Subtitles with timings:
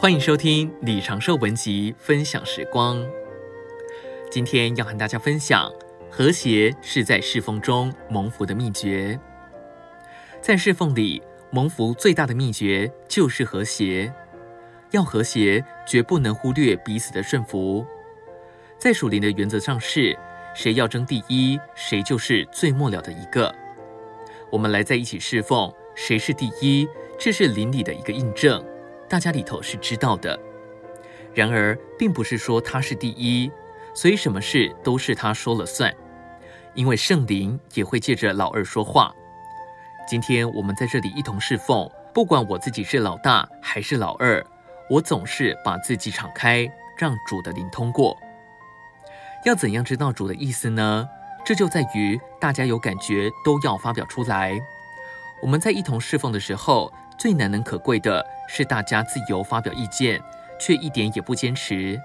[0.00, 3.06] 欢迎收听李长寿文集分享时光。
[4.30, 5.70] 今天要和大家分享
[6.10, 9.20] 和谐是在侍奉中蒙福的秘诀。
[10.40, 14.10] 在侍奉里，蒙福最大的秘诀就是和谐。
[14.92, 17.84] 要和谐，绝不能忽略彼此的顺服。
[18.78, 20.18] 在属灵的原则上是，
[20.54, 23.54] 谁要争第一，谁就是最末了的一个。
[24.50, 26.88] 我们来在一起侍奉，谁是第一，
[27.18, 28.64] 这是灵里的一个印证。
[29.10, 30.38] 大家里头是知道的，
[31.34, 33.50] 然而并不是说他是第一，
[33.92, 35.92] 所以什么事都是他说了算。
[36.74, 39.12] 因为圣灵也会借着老二说话。
[40.06, 44.46] 今天我们在这里一同侍奉，不管我自己是老大还是老二，
[44.88, 48.16] 我总是把自己敞开，让主的灵通过。
[49.44, 51.08] 要怎样知道主的意思呢？
[51.44, 54.60] 这就在于大家有感觉都要发表出来。
[55.42, 60.18] 我们在一同侍奉的时候，最难能可贵的是，大家自由发表意见，
[60.58, 62.00] 却一点也不坚持；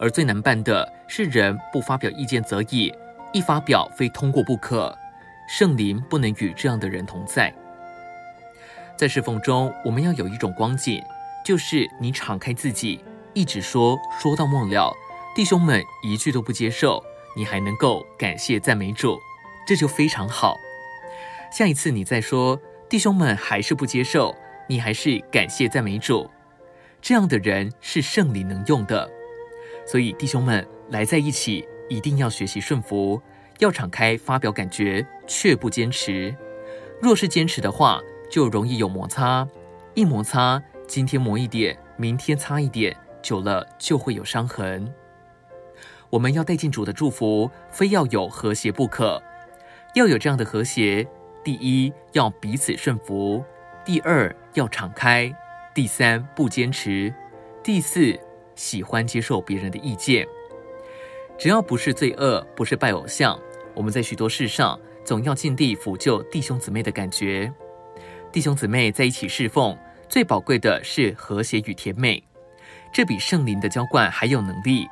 [0.00, 2.92] 而最难办的是，人不发表意见则已，
[3.32, 4.98] 一发表非通过不可。
[5.48, 7.54] 圣灵不能与这样的人同在。
[8.96, 11.00] 在侍奉中，我们要有一种光景，
[11.44, 13.04] 就是你敞开自己，
[13.34, 14.92] 一直说，说到末了，
[15.36, 17.00] 弟兄们一句都不接受，
[17.36, 19.16] 你还能够感谢赞美主，
[19.64, 20.56] 这就非常好。
[21.52, 22.60] 下一次你再说。
[22.92, 24.36] 弟兄们还是不接受，
[24.68, 26.30] 你还是感谢赞美主，
[27.00, 29.10] 这样的人是圣灵能用的。
[29.86, 33.18] 所以弟兄们来在一起，一定要学习顺服，
[33.60, 36.36] 要敞开发表感觉，却不坚持。
[37.00, 37.98] 若是坚持的话，
[38.30, 39.48] 就容易有摩擦。
[39.94, 44.92] 一摩擦，今天磨一点，明天擦一点，久了就会有伤痕。
[46.10, 49.22] 我们要带进主的祝福，非要有和谐不可，
[49.94, 51.08] 要有这样的和谐。
[51.44, 53.42] 第一，要彼此顺服；
[53.84, 55.30] 第二，要敞开；
[55.74, 57.12] 第三，不坚持；
[57.62, 58.18] 第四，
[58.54, 60.26] 喜欢接受别人的意见。
[61.38, 63.38] 只要不是罪恶，不是拜偶像，
[63.74, 67.52] 我们在许多事上总要尽力辅救弟兄姊妹的感觉。
[68.30, 69.76] 弟兄姊妹在一起侍奉，
[70.08, 72.22] 最宝贵的是和谐与甜美，
[72.92, 74.86] 这比圣灵的浇灌还有能力。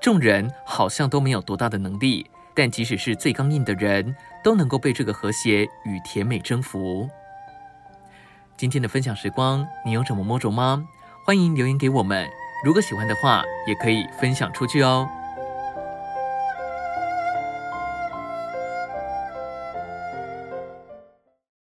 [0.00, 2.26] 众人好像都没有多大的能力。
[2.54, 7.08] 但即使是最刚硬的人，都能够被这个和谐与甜美征服。
[8.56, 10.86] 今天的分享时光，你有什么摸着吗？
[11.24, 12.28] 欢迎留言给我们。
[12.64, 15.08] 如果喜欢的话，也可以分享出去哦。